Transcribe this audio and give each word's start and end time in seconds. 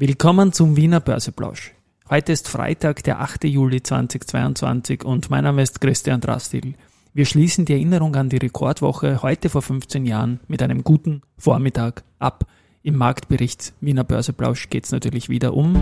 Willkommen 0.00 0.52
zum 0.52 0.76
Wiener 0.76 1.00
Börseplausch. 1.00 1.72
Heute 2.08 2.30
ist 2.30 2.46
Freitag, 2.46 3.02
der 3.02 3.20
8. 3.20 3.42
Juli 3.42 3.82
2022 3.82 5.04
und 5.04 5.28
mein 5.28 5.42
Name 5.42 5.60
ist 5.60 5.80
Christian 5.80 6.20
Drastil. 6.20 6.74
Wir 7.14 7.26
schließen 7.26 7.64
die 7.64 7.72
Erinnerung 7.72 8.14
an 8.14 8.28
die 8.28 8.36
Rekordwoche 8.36 9.22
heute 9.22 9.48
vor 9.48 9.60
15 9.60 10.06
Jahren 10.06 10.38
mit 10.46 10.62
einem 10.62 10.84
guten 10.84 11.22
Vormittag 11.36 12.04
ab. 12.20 12.46
Im 12.84 12.94
Marktbericht 12.94 13.72
Wiener 13.80 14.04
Börseplausch 14.04 14.70
geht 14.70 14.84
es 14.84 14.92
natürlich 14.92 15.28
wieder 15.30 15.54
um 15.54 15.72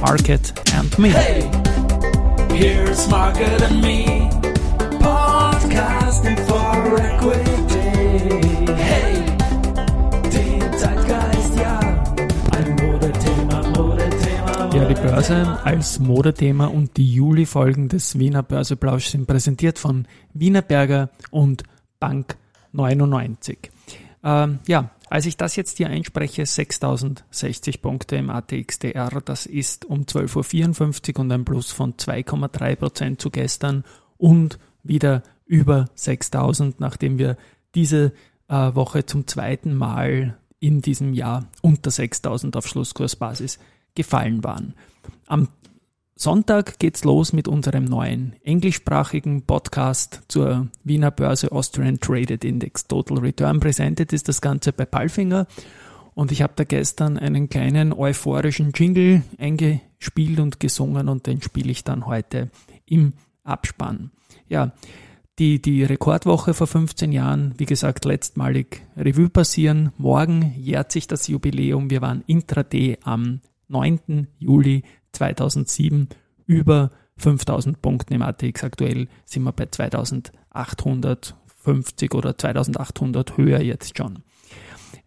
Market 0.00 0.52
and 0.76 0.98
Me. 0.98 1.10
Hey, 1.10 1.48
here's 2.52 3.08
Market 3.08 3.62
and 3.62 3.80
Me, 3.80 4.28
podcasting 4.98 6.36
for 6.48 6.98
equity. 6.98 8.53
Ja, 14.74 14.84
die 14.86 14.94
Börse 14.94 15.60
als 15.64 16.00
Modethema 16.00 16.66
und 16.66 16.96
die 16.96 17.14
Juli-Folgen 17.14 17.88
des 17.88 18.18
Wiener 18.18 18.42
Börseplausch 18.42 19.06
sind 19.06 19.28
präsentiert 19.28 19.78
von 19.78 20.08
Wiener 20.32 20.62
Berger 20.62 21.10
und 21.30 21.62
Bank 22.00 22.36
99. 22.72 23.70
Ähm, 24.24 24.58
ja, 24.66 24.90
als 25.08 25.26
ich 25.26 25.36
das 25.36 25.54
jetzt 25.54 25.76
hier 25.76 25.86
einspreche, 25.90 26.44
6060 26.44 27.82
Punkte 27.82 28.16
im 28.16 28.30
ATXDR, 28.30 29.22
das 29.24 29.46
ist 29.46 29.84
um 29.84 30.02
12.54 30.02 31.14
Uhr 31.14 31.20
und 31.20 31.30
ein 31.30 31.44
Plus 31.44 31.70
von 31.70 31.94
2,3 31.94 32.74
Prozent 32.74 33.20
zu 33.20 33.30
gestern 33.30 33.84
und 34.18 34.58
wieder 34.82 35.22
über 35.46 35.84
6000, 35.94 36.80
nachdem 36.80 37.18
wir 37.18 37.36
diese 37.76 38.12
äh, 38.48 38.74
Woche 38.74 39.06
zum 39.06 39.28
zweiten 39.28 39.72
Mal 39.76 40.36
in 40.58 40.82
diesem 40.82 41.14
Jahr 41.14 41.46
unter 41.62 41.92
6000 41.92 42.56
auf 42.56 42.66
Schlusskursbasis 42.66 43.60
gefallen 43.94 44.44
waren. 44.44 44.74
Am 45.26 45.48
Sonntag 46.16 46.78
geht's 46.78 47.02
los 47.04 47.32
mit 47.32 47.48
unserem 47.48 47.84
neuen 47.84 48.36
englischsprachigen 48.44 49.42
Podcast 49.42 50.22
zur 50.28 50.68
Wiener 50.84 51.10
Börse 51.10 51.50
Austrian 51.50 51.98
Traded 51.98 52.44
Index 52.44 52.86
Total 52.86 53.18
Return. 53.18 53.58
Präsentiert 53.58 54.12
ist 54.12 54.28
das 54.28 54.40
Ganze 54.40 54.72
bei 54.72 54.86
Palfinger 54.86 55.48
und 56.14 56.30
ich 56.30 56.42
habe 56.42 56.52
da 56.54 56.62
gestern 56.62 57.18
einen 57.18 57.48
kleinen 57.48 57.92
euphorischen 57.92 58.70
Jingle 58.72 59.22
eingespielt 59.38 60.38
und 60.38 60.60
gesungen 60.60 61.08
und 61.08 61.26
den 61.26 61.42
spiele 61.42 61.72
ich 61.72 61.82
dann 61.82 62.06
heute 62.06 62.50
im 62.86 63.14
Abspann. 63.42 64.12
Ja, 64.48 64.72
die, 65.40 65.60
die 65.60 65.82
Rekordwoche 65.82 66.54
vor 66.54 66.68
15 66.68 67.10
Jahren, 67.10 67.54
wie 67.58 67.66
gesagt, 67.66 68.04
letztmalig 68.04 68.82
Revue 68.96 69.30
passieren. 69.30 69.92
Morgen 69.98 70.54
jährt 70.56 70.92
sich 70.92 71.08
das 71.08 71.26
Jubiläum. 71.26 71.90
Wir 71.90 72.02
waren 72.02 72.22
intraday 72.28 72.98
am 73.02 73.40
9. 73.74 74.28
Juli 74.38 74.84
2007 75.12 76.08
über 76.46 76.90
5000 77.16 77.82
Punkten 77.82 78.14
im 78.14 78.22
ATX. 78.22 78.64
Aktuell 78.64 79.08
sind 79.24 79.42
wir 79.42 79.52
bei 79.52 79.66
2850 79.66 82.14
oder 82.14 82.38
2800 82.38 83.36
höher 83.36 83.60
jetzt 83.60 83.98
schon. 83.98 84.20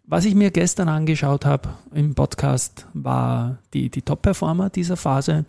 Was 0.04 0.24
ich 0.24 0.34
mir 0.34 0.50
gestern 0.50 0.88
angeschaut 0.88 1.44
habe 1.44 1.68
im 1.92 2.14
Podcast 2.14 2.86
war 2.94 3.58
die, 3.74 3.90
die 3.90 4.00
Top-Performer 4.02 4.70
dieser 4.70 4.96
Phase. 4.96 5.44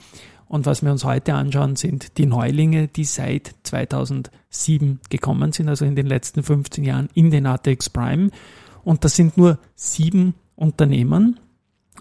Und 0.47 0.66
was 0.66 0.81
wir 0.81 0.92
uns 0.92 1.03
heute 1.03 1.36
anschauen, 1.36 1.75
sind 1.75 2.17
die 2.17 2.25
Neulinge, 2.25 2.88
die 2.88 3.03
seit 3.03 3.53
2007 3.64 5.00
gekommen 5.09 5.52
sind, 5.52 5.70
also 5.70 5.86
in 5.86 5.95
den 5.95 6.08
letzten 6.08 6.42
15 6.44 6.84
Jahren 6.84 7.09
in 7.14 7.31
den 7.31 7.45
ATX 7.45 7.90
Prime. 7.90 8.31
Und 8.84 9.06
das 9.06 9.16
sind 9.16 9.38
nur 9.38 9.59
sieben 9.75 10.34
Unternehmen, 10.56 11.40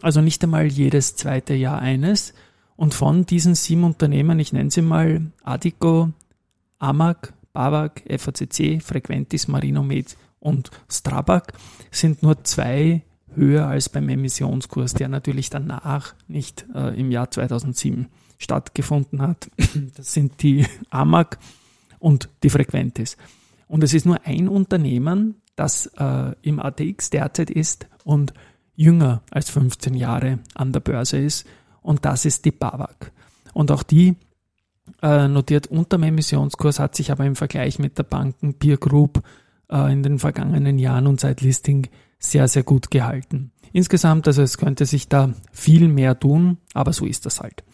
also 0.03 0.21
nicht 0.21 0.43
einmal 0.45 0.67
jedes 0.67 1.17
zweite 1.17 1.55
Jahr 1.55 1.81
eines. 1.81 2.35
Und 2.77 2.95
von 2.95 3.27
diesen 3.27 3.55
sieben 3.55 3.85
Unternehmen, 3.85 4.39
ich 4.39 4.53
nenne 4.53 4.71
sie 4.71 4.83
mal 4.83 5.33
Adico, 5.43 6.11
Amag, 6.79 7.33
Bavag, 7.53 8.03
FACC, 8.09 8.81
Frequentis, 8.81 9.49
Marinomed 9.49 10.17
und 10.39 10.71
Strabag, 10.89 11.55
sind 11.91 12.23
nur 12.23 12.45
zwei 12.45 13.03
höher 13.35 13.67
als 13.67 13.89
beim 13.89 14.09
Emissionskurs, 14.09 14.95
der 14.95 15.09
natürlich 15.09 15.51
danach 15.51 16.15
nicht 16.29 16.67
äh, 16.75 16.99
im 16.99 17.11
Jahr 17.11 17.31
2007 17.31 18.07
stattgefunden 18.39 19.23
hat. 19.23 19.51
Das 19.97 20.13
sind 20.13 20.43
die 20.43 20.67
Amag 20.91 21.39
und 21.99 22.29
die 22.43 22.51
Frequentis. 22.51 23.17
Und 23.67 23.85
es 23.85 23.93
ist 23.93 24.07
nur 24.07 24.25
ein 24.25 24.49
Unternehmen, 24.49 25.37
das 25.57 25.87
äh, 25.99 26.33
im 26.43 26.61
ATX 26.61 27.11
derzeit 27.11 27.51
ist 27.51 27.87
und 28.05 28.33
jünger 28.79 29.23
als 29.31 29.51
15 29.51 29.95
Jahre 29.95 30.39
an 30.55 30.73
der 30.73 30.81
Börse 30.81 31.19
ist 31.19 31.47
und 31.83 32.05
das 32.05 32.25
ist 32.25 32.45
die 32.45 32.53
BAWAG. 32.53 33.11
Und 33.53 33.73
auch 33.73 33.83
die 33.83 34.15
äh, 35.03 35.27
notiert 35.27 35.67
unter 35.67 35.99
dem 35.99 36.05
Emissionskurs, 36.05 36.79
hat 36.79 36.95
sich 36.95 37.11
aber 37.11 37.27
im 37.27 37.35
Vergleich 37.35 37.81
mit 37.81 37.99
der 37.99 38.05
Banken 38.05 38.55
Peer 38.55 38.77
Group 38.77 39.23
äh, 39.69 39.93
in 39.93 40.05
den 40.05 40.21
vergangenen 40.21 40.79
Jahren 40.79 41.09
und 41.09 41.19
seit 41.19 41.41
Listing 41.41 41.89
sehr, 42.21 42.47
sehr 42.47 42.63
gut 42.63 42.91
gehalten. 42.91 43.51
Insgesamt, 43.73 44.29
also 44.29 44.43
es 44.43 44.59
könnte 44.59 44.87
sich 44.87 45.09
da 45.09 45.35
viel 45.53 45.89
mehr 45.89 46.19
tun, 46.19 46.59
aber 46.73 46.93
so 46.93 47.05
ist 47.05 47.27
das 47.27 47.41
halt. 47.41 47.65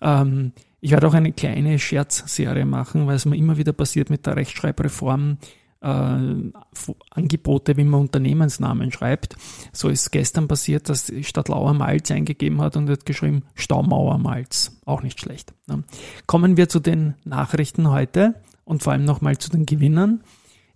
Ähm, 0.00 0.52
ich 0.80 0.92
werde 0.92 1.08
auch 1.08 1.14
eine 1.14 1.32
kleine 1.32 1.80
Scherzserie 1.80 2.64
machen, 2.64 3.08
weil 3.08 3.16
es 3.16 3.24
mir 3.24 3.36
immer 3.36 3.56
wieder 3.56 3.72
passiert 3.72 4.08
mit 4.08 4.24
der 4.24 4.36
Rechtschreibreform 4.36 5.38
Angebote, 5.84 7.76
wie 7.76 7.84
man 7.84 8.00
Unternehmensnamen 8.00 8.90
schreibt. 8.90 9.36
So 9.72 9.88
ist 9.88 10.10
gestern 10.12 10.48
passiert, 10.48 10.88
dass 10.88 11.12
statt 11.22 11.48
Lauer 11.48 11.74
Malz 11.74 12.10
eingegeben 12.10 12.60
hat 12.62 12.76
und 12.76 12.88
hat 12.88 13.04
geschrieben 13.04 13.42
Staumauer 13.54 14.18
Malz. 14.18 14.80
Auch 14.86 15.02
nicht 15.02 15.20
schlecht. 15.20 15.52
Ne? 15.66 15.84
Kommen 16.26 16.56
wir 16.56 16.68
zu 16.68 16.80
den 16.80 17.14
Nachrichten 17.24 17.90
heute 17.90 18.40
und 18.64 18.82
vor 18.82 18.94
allem 18.94 19.04
nochmal 19.04 19.36
zu 19.38 19.50
den 19.50 19.66
Gewinnern. 19.66 20.22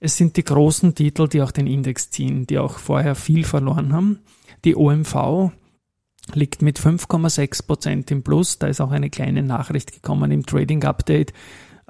Es 0.00 0.16
sind 0.16 0.36
die 0.36 0.44
großen 0.44 0.94
Titel, 0.94 1.26
die 1.26 1.42
auch 1.42 1.50
den 1.50 1.66
Index 1.66 2.10
ziehen, 2.10 2.46
die 2.46 2.58
auch 2.58 2.78
vorher 2.78 3.14
viel 3.14 3.44
verloren 3.44 3.92
haben. 3.92 4.20
Die 4.64 4.76
OMV 4.76 5.52
liegt 6.34 6.62
mit 6.62 6.78
5,6 6.78 7.66
Prozent 7.66 8.10
im 8.10 8.22
Plus. 8.22 8.58
Da 8.58 8.66
ist 8.66 8.80
auch 8.80 8.90
eine 8.90 9.10
kleine 9.10 9.42
Nachricht 9.42 9.92
gekommen 9.92 10.30
im 10.30 10.44
Trading 10.44 10.84
Update 10.84 11.30
äh, 11.30 11.34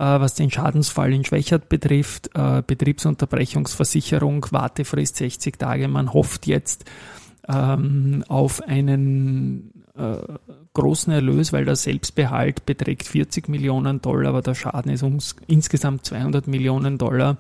was 0.03 0.35
den 0.35 0.51
Schadensfall 0.51 1.13
in 1.13 1.25
Schwächert 1.25 1.69
betrifft, 1.69 2.31
äh, 2.35 2.63
Betriebsunterbrechungsversicherung, 2.67 4.47
Wartefrist 4.51 5.17
60 5.17 5.59
Tage. 5.59 5.89
Man 5.89 6.13
hofft 6.13 6.47
jetzt 6.47 6.85
ähm, 7.49 8.25
auf 8.29 8.63
einen 8.63 9.73
äh, 9.97 10.19
großen 10.75 11.13
Erlös, 11.13 11.53
weil 11.53 11.65
der 11.65 11.77
Selbstbehalt 11.77 12.65
beträgt 12.65 13.09
40 13.09 13.49
Millionen 13.49 14.01
Dollar, 14.01 14.29
aber 14.29 14.43
der 14.43 14.55
Schaden 14.55 14.93
ist 14.93 15.03
uns 15.03 15.35
insgesamt 15.49 16.07
200 16.07 16.47
Millionen 16.47 16.99
Dollar 16.99 17.39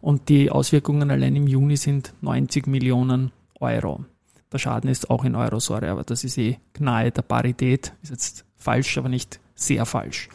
und 0.00 0.28
die 0.28 0.50
Auswirkungen 0.50 1.10
allein 1.10 1.34
im 1.34 1.48
Juni 1.48 1.76
sind 1.76 2.14
90 2.20 2.68
Millionen 2.68 3.32
Euro. 3.58 4.04
Der 4.52 4.58
Schaden 4.58 4.88
ist 4.88 5.10
auch 5.10 5.24
in 5.24 5.34
Euro, 5.34 5.58
aber 5.74 6.04
das 6.04 6.24
ist 6.24 6.38
eh 6.38 6.58
nahe 6.78 7.10
der 7.10 7.22
Parität. 7.22 7.92
Ist 8.02 8.10
jetzt 8.10 8.44
falsch, 8.56 8.96
aber 8.96 9.08
nicht 9.08 9.40
sehr 9.54 9.84
falsch. 9.84 10.28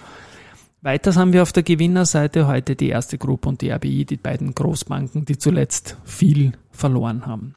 Weiters 0.84 1.16
haben 1.16 1.32
wir 1.32 1.44
auf 1.44 1.54
der 1.54 1.64
Gewinnerseite 1.64 2.46
heute 2.46 2.76
die 2.76 2.90
erste 2.90 3.18
Gruppe 3.18 3.48
und 3.48 3.62
die 3.62 3.72
RBI, 3.72 4.04
die 4.04 4.18
beiden 4.18 4.54
Großbanken, 4.54 5.24
die 5.24 5.38
zuletzt 5.38 5.96
viel 6.04 6.52
verloren 6.72 7.26
haben. 7.26 7.56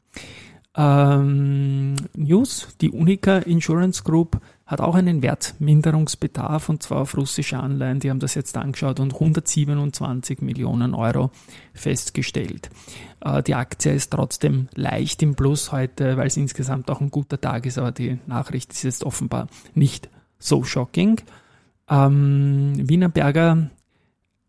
Ähm, 0.77 1.97
News, 2.15 2.69
die 2.79 2.89
Unica 2.89 3.39
Insurance 3.39 4.03
Group 4.03 4.39
hat 4.65 4.79
auch 4.79 4.95
einen 4.95 5.21
Wertminderungsbedarf 5.23 6.69
und 6.69 6.83
zwar 6.83 7.01
auf 7.01 7.17
russische 7.17 7.57
Anleihen. 7.57 7.99
Die 7.99 8.09
haben 8.09 8.21
das 8.21 8.33
jetzt 8.33 8.55
angeschaut 8.55 9.01
und 9.01 9.15
127 9.15 10.39
Millionen 10.39 10.93
Euro 10.93 11.31
festgestellt. 11.73 12.69
Äh, 13.19 13.43
die 13.43 13.55
Aktie 13.55 13.93
ist 13.93 14.11
trotzdem 14.11 14.69
leicht 14.73 15.21
im 15.21 15.35
Plus 15.35 15.73
heute, 15.73 16.15
weil 16.15 16.27
es 16.27 16.37
insgesamt 16.37 16.89
auch 16.89 17.01
ein 17.01 17.11
guter 17.11 17.41
Tag 17.41 17.65
ist, 17.65 17.77
aber 17.77 17.91
die 17.91 18.19
Nachricht 18.25 18.71
ist 18.71 18.83
jetzt 18.83 19.03
offenbar 19.03 19.47
nicht 19.73 20.07
so 20.39 20.63
shocking. 20.63 21.19
Ähm, 21.89 22.73
Wiener 22.77 23.09
Berger 23.09 23.69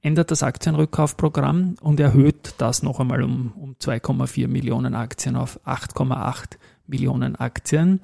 ändert 0.00 0.30
das 0.30 0.42
Aktienrückkaufprogramm 0.42 1.76
und 1.80 2.00
erhöht 2.00 2.54
das 2.58 2.82
noch 2.82 3.00
einmal 3.00 3.22
um, 3.22 3.52
um 3.56 3.74
2,4 3.74 4.48
Millionen 4.48 4.94
Aktien 4.94 5.36
auf 5.36 5.60
8,8 5.66 6.56
Millionen 6.86 7.36
Aktien. 7.36 8.00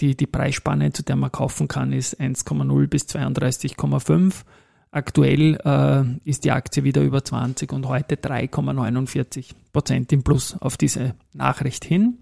Die, 0.00 0.16
die 0.16 0.26
Preisspanne, 0.26 0.92
zu 0.92 1.02
der 1.02 1.16
man 1.16 1.30
kaufen 1.30 1.68
kann, 1.68 1.92
ist 1.92 2.20
1,0 2.20 2.86
bis 2.86 3.04
32,5. 3.04 4.44
Aktuell 4.92 5.58
äh, 5.64 6.28
ist 6.28 6.44
die 6.44 6.50
Aktie 6.50 6.82
wieder 6.84 7.02
über 7.02 7.24
20 7.24 7.72
und 7.72 7.86
heute 7.86 8.16
3,49 8.16 9.52
Prozent 9.72 10.12
im 10.12 10.22
Plus 10.24 10.56
auf 10.60 10.76
diese 10.76 11.14
Nachricht 11.32 11.84
hin. 11.84 12.18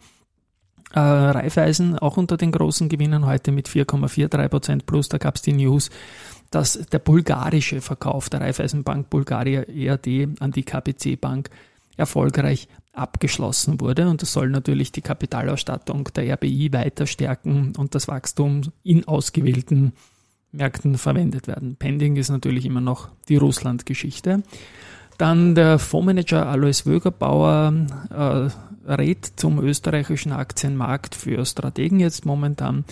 Äh, 0.92 1.00
Raiffeisen 1.00 1.98
auch 1.98 2.16
unter 2.16 2.36
den 2.36 2.50
großen 2.50 2.88
Gewinnern 2.88 3.26
heute 3.26 3.52
mit 3.52 3.68
4,43 3.68 4.48
Prozent 4.48 4.86
plus. 4.86 5.08
Da 5.08 5.18
gab 5.18 5.36
es 5.36 5.42
die 5.42 5.52
News, 5.52 5.90
dass 6.50 6.74
der 6.92 6.98
bulgarische 6.98 7.80
Verkauf 7.80 8.28
der 8.28 8.40
Raiffeisenbank 8.40 9.10
Bulgaria 9.10 9.62
ERD 9.62 10.40
an 10.40 10.52
die 10.52 10.62
KPC 10.62 11.20
Bank 11.20 11.50
erfolgreich 11.96 12.68
abgeschlossen 12.92 13.80
wurde. 13.80 14.08
Und 14.08 14.22
das 14.22 14.32
soll 14.32 14.48
natürlich 14.48 14.92
die 14.92 15.02
Kapitalausstattung 15.02 16.08
der 16.14 16.34
RBI 16.34 16.72
weiter 16.72 17.06
stärken 17.06 17.72
und 17.76 17.94
das 17.94 18.08
Wachstum 18.08 18.62
in 18.82 19.06
ausgewählten 19.06 19.92
Märkten 20.52 20.96
verwendet 20.96 21.46
werden. 21.46 21.76
Pending 21.76 22.16
ist 22.16 22.30
natürlich 22.30 22.64
immer 22.64 22.80
noch 22.80 23.08
die 23.28 23.36
Russland-Geschichte. 23.36 24.42
Dann 25.18 25.54
der 25.54 25.78
Fondsmanager 25.78 26.46
Alois 26.46 26.86
Wögerbauer 26.86 27.74
äh, 28.10 28.90
rät 28.90 29.32
zum 29.36 29.58
österreichischen 29.58 30.32
Aktienmarkt 30.32 31.14
für 31.14 31.44
Strategen 31.44 32.00
jetzt 32.00 32.24
momentan. 32.24 32.84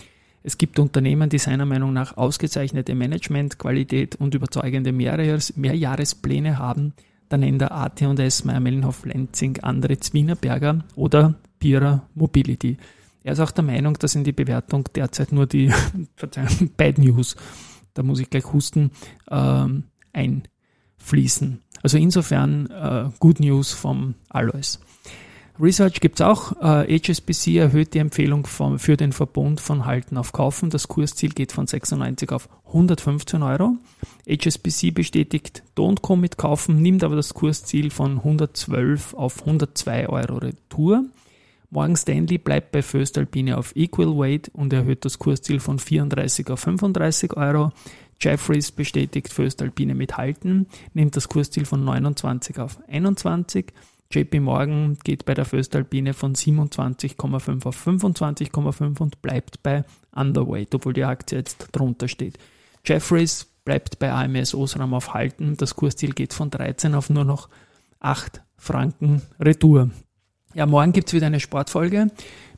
Es 0.47 0.59
gibt 0.59 0.79
Unternehmen, 0.79 1.29
die 1.29 1.39
seiner 1.39 1.67
Meinung 1.67 1.93
nach 1.93 2.17
ausgezeichnete 2.17 2.95
Managementqualität 2.95 4.15
und 4.15 4.33
überzeugende 4.33 4.93
Mehrjahres 4.93 5.57
Mehrjahrespläne 5.57 6.57
haben. 6.57 6.93
Da 7.29 7.37
nennt 7.37 7.63
er 7.63 7.73
AT&S, 7.73 8.45
Meyer 8.45 8.61
Mellenhof, 8.61 9.05
Lenzing, 9.05 9.59
Andritz, 9.65 10.13
Wienerberger 10.13 10.85
oder 10.95 11.35
Pira 11.59 12.09
Mobility. 12.15 12.77
Er 13.25 13.33
ist 13.33 13.41
auch 13.41 13.51
der 13.51 13.65
Meinung, 13.65 13.95
dass 13.95 14.15
in 14.15 14.23
die 14.23 14.31
Bewertung 14.31 14.85
derzeit 14.95 15.33
nur 15.33 15.47
die 15.47 15.73
Bad 16.77 16.99
News, 16.99 17.35
da 17.95 18.05
muss 18.05 18.21
ich 18.21 18.31
gleich 18.31 18.53
husten, 18.53 18.93
ähm, 19.29 19.83
einfließen. 20.13 21.61
Also 21.83 21.99
insofern 21.99 22.71
äh, 22.71 23.11
Good 23.19 23.41
News 23.41 23.73
vom 23.73 24.15
Alois. 24.29 24.79
Research 25.59 26.01
gibt 26.01 26.21
es 26.21 26.27
auch. 26.27 26.53
Äh, 26.61 26.99
HSBC 26.99 27.57
erhöht 27.57 27.95
die 27.95 27.99
Empfehlung 27.99 28.47
vom, 28.47 28.79
für 28.79 28.97
den 28.97 29.13
Verbund 29.13 29.61
von 29.61 29.87
Halten 29.87 30.19
auf 30.19 30.33
Kaufen. 30.33 30.69
Das 30.69 30.89
Kursziel 30.89 31.31
geht 31.31 31.53
von 31.53 31.67
96 31.67 32.31
auf 32.31 32.49
115 32.67 33.43
Euro. 33.43 33.77
HSBC 34.29 34.91
bestätigt 34.91 35.63
Don't 35.77 36.03
Co 36.03 36.17
mit 36.17 36.37
Kaufen, 36.37 36.83
nimmt 36.83 37.05
aber 37.05 37.17
das 37.17 37.33
Kursziel 37.33 37.91
von 37.91 38.19
112 38.19 39.15
auf 39.15 39.41
102 39.41 40.09
Euro 40.09 40.39
Retour. 40.39 41.05
Morgan 41.71 41.97
Stanley 41.97 42.39
bleibt 42.39 42.73
bei 42.73 42.83
Föstalpine 42.83 43.57
auf 43.57 43.75
Equal 43.75 44.17
Weight 44.17 44.51
und 44.53 44.73
erhöht 44.73 45.05
das 45.05 45.19
Kursziel 45.19 45.61
von 45.61 45.79
34 45.79 46.51
auf 46.51 46.61
35 46.61 47.37
Euro. 47.37 47.73
Jeffries 48.21 48.73
bestätigt 48.73 49.33
Föstalpine 49.33 49.95
mit 49.95 50.17
Halten, 50.17 50.67
nimmt 50.95 51.17
das 51.17 51.29
Kursziel 51.29 51.65
von 51.65 51.85
29 51.85 52.59
auf 52.59 52.79
21. 52.89 53.73
JP 54.11 54.41
Morgan 54.41 54.97
geht 55.05 55.25
bei 55.25 55.35
der 55.35 55.45
Föstalpine 55.45 56.15
von 56.15 56.35
27,5 56.35 57.67
auf 57.67 57.87
25,5 57.87 59.01
und 59.01 59.23
bleibt 59.23 59.63
bei 59.63 59.85
Underweight, 60.15 60.75
obwohl 60.75 60.93
die 60.93 61.05
Aktie 61.05 61.39
jetzt 61.39 61.69
drunter 61.73 62.09
steht. 62.09 62.39
Jeffries 62.85 63.47
bleibt 63.65 63.99
bei 63.99 64.13
AMS 64.13 64.55
Osram 64.55 64.95
auf 64.95 65.13
Halten. 65.13 65.57
Das 65.57 65.75
Kursziel 65.75 66.13
geht 66.13 66.33
von 66.33 66.51
13 66.51 66.95
auf 66.95 67.11
nur 67.11 67.25
noch 67.25 67.49
8 68.01 68.43
Franken 68.57 69.23
Retour. 69.41 69.91
Ja, 70.55 70.65
morgen 70.65 70.93
gibt 70.93 71.09
es 71.09 71.15
wieder 71.15 71.27
eine 71.27 71.41
Sportfolge 71.41 72.07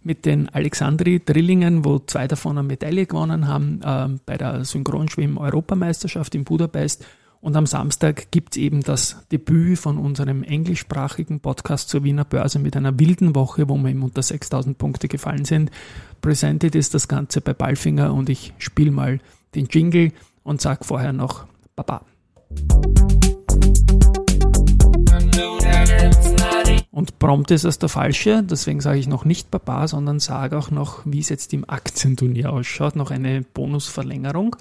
mit 0.02 0.24
den 0.24 0.48
Alexandri 0.50 1.20
Drillingen, 1.24 1.84
wo 1.84 1.98
zwei 1.98 2.28
davon 2.28 2.56
eine 2.58 2.68
Medaille 2.68 3.06
gewonnen 3.06 3.48
haben 3.48 3.80
äh, 3.82 4.20
bei 4.24 4.36
der 4.36 4.64
Synchronschwimm-Europameisterschaft 4.64 6.34
in 6.34 6.44
Budapest. 6.44 7.04
Und 7.40 7.56
am 7.56 7.66
Samstag 7.66 8.32
gibt 8.32 8.56
es 8.56 8.62
eben 8.62 8.82
das 8.82 9.24
Debüt 9.30 9.78
von 9.78 9.96
unserem 9.96 10.42
englischsprachigen 10.42 11.38
Podcast 11.38 11.88
zur 11.88 12.02
Wiener 12.02 12.24
Börse 12.24 12.58
mit 12.58 12.76
einer 12.76 12.98
wilden 12.98 13.36
Woche, 13.36 13.68
wo 13.68 13.76
wir 13.76 13.90
ihm 13.90 14.02
unter 14.02 14.22
6000 14.22 14.76
Punkte 14.76 15.06
gefallen 15.06 15.44
sind. 15.44 15.70
Presented 16.20 16.74
ist 16.74 16.94
das 16.94 17.06
Ganze 17.06 17.40
bei 17.40 17.54
Ballfinger 17.54 18.12
und 18.12 18.28
ich 18.28 18.54
spiele 18.58 18.90
mal 18.90 19.20
den 19.54 19.66
Jingle 19.66 20.12
und 20.42 20.60
sag 20.60 20.84
vorher 20.84 21.12
noch 21.12 21.46
Baba. 21.76 22.02
Und 26.90 27.20
prompt 27.20 27.52
ist 27.52 27.64
das 27.64 27.78
der 27.78 27.88
falsche, 27.88 28.42
deswegen 28.42 28.80
sage 28.80 28.98
ich 28.98 29.06
noch 29.06 29.24
nicht 29.24 29.52
Papa, 29.52 29.86
sondern 29.86 30.18
sage 30.18 30.58
auch 30.58 30.72
noch, 30.72 31.02
wie 31.04 31.20
es 31.20 31.28
jetzt 31.28 31.52
im 31.52 31.70
Aktienturnier 31.70 32.52
ausschaut, 32.52 32.96
noch 32.96 33.12
eine 33.12 33.42
Bonusverlängerung. 33.42 34.56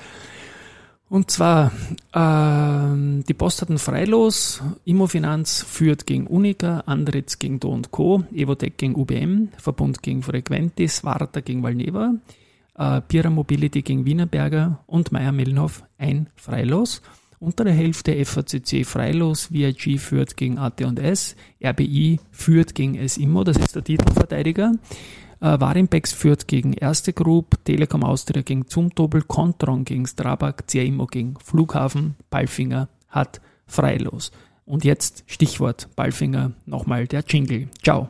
Und 1.10 1.32
zwar, 1.32 1.72
äh, 2.12 3.24
die 3.24 3.34
Post 3.34 3.62
hatten 3.62 3.78
Freilos, 3.78 4.62
Immofinanz 4.84 5.64
führt 5.64 6.06
gegen 6.06 6.28
Unica, 6.28 6.84
Andritz 6.86 7.40
gegen 7.40 7.62
Do 7.62 7.82
Co., 7.90 8.24
Evotec 8.34 8.78
gegen 8.78 8.96
UBM, 8.96 9.50
Verbund 9.58 10.04
gegen 10.04 10.22
Frequentis, 10.22 11.06
Warta 11.06 11.40
gegen 11.40 11.64
Valneva, 11.64 12.14
äh, 12.78 13.02
Pira 13.02 13.30
Mobility 13.30 13.84
gegen 13.84 14.06
Wienerberger 14.06 14.84
und 14.86 15.14
Meier 15.14 15.32
Mellenhof 15.32 15.84
ein 15.98 16.28
Freilos. 16.36 17.02
Unter 17.40 17.64
der 17.64 17.74
Hälfte 17.74 18.26
FACC 18.26 18.84
Freilos, 18.84 19.52
VIG 19.52 20.00
führt 20.00 20.36
gegen 20.36 20.58
AT&S, 20.58 21.36
RBI 21.64 22.20
führt 22.32 22.76
gegen 22.76 22.96
S-Immo, 22.96 23.46
das 23.46 23.58
ist 23.58 23.76
der 23.76 23.84
Titelverteidiger. 23.84 24.74
Äh, 25.40 25.60
Warimpex 25.60 26.14
führt 26.14 26.48
gegen 26.48 26.74
Erste 26.74 27.14
Group, 27.14 27.64
Telekom 27.64 28.04
Austria 28.04 28.42
gegen 28.42 28.68
Zumtobel, 28.68 29.22
Contron 29.22 29.86
gegen 29.86 30.06
Strabag, 30.06 30.64
CIMO 30.68 31.06
gegen 31.06 31.36
Flughafen, 31.44 32.16
Ballfinger 32.30 32.90
hat 33.10 33.42
Freilos. 33.66 34.32
Und 34.66 34.84
jetzt 34.84 35.24
Stichwort 35.28 35.90
Ballfinger, 35.96 36.52
nochmal 36.66 37.08
der 37.08 37.24
Jingle. 37.28 37.70
Ciao. 37.84 38.10